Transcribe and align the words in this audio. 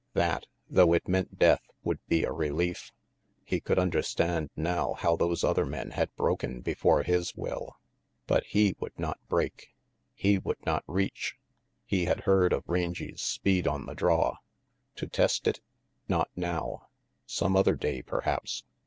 That, 0.13 0.47
though 0.67 0.93
it 0.93 1.07
meant 1.07 1.37
death, 1.37 1.61
would 1.83 1.99
be 2.07 2.23
a 2.23 2.31
relief. 2.31 2.91
He 3.45 3.59
could 3.61 3.77
understand 3.77 4.49
now 4.55 4.93
how 4.95 5.15
those 5.15 5.43
other 5.43 5.63
men 5.63 5.91
had 5.91 6.11
broken 6.15 6.61
before 6.61 7.03
his 7.03 7.35
will. 7.35 7.75
But 8.25 8.45
he 8.45 8.75
would 8.79 8.97
not 8.97 9.19
break 9.29 9.75
He 10.15 10.39
would 10.39 10.57
not 10.65 10.83
reach. 10.87 11.35
He 11.85 12.05
had 12.05 12.21
heard 12.21 12.51
of 12.51 12.63
Rangy's 12.67 13.21
speed 13.21 13.67
on 13.67 13.85
the 13.85 13.93
draw. 13.93 14.37
To 14.95 15.05
test 15.05 15.45
it? 15.47 15.61
Not 16.07 16.31
now. 16.35 16.87
Some 17.27 17.53
RANGY 17.53 17.59
PETE 17.59 17.59
261 17.59 17.59
other 17.59 17.75
day, 17.75 18.01
perhaps. 18.01 18.63